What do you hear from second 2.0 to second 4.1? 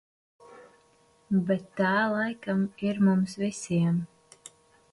laikam ir mums visiem.